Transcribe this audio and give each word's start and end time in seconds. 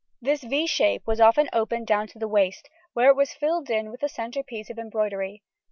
This 0.19 0.41
=V= 0.41 0.65
shape 0.65 1.05
was 1.05 1.21
often 1.21 1.47
open 1.53 1.85
down 1.85 2.07
to 2.07 2.17
the 2.17 2.27
waist, 2.27 2.67
where 2.93 3.09
it 3.11 3.15
was 3.15 3.33
filled 3.35 3.69
in 3.69 3.91
with 3.91 4.01
a 4.01 4.09
centre 4.09 4.41
piece 4.41 4.71
of 4.71 4.79
embroidery. 4.79 5.43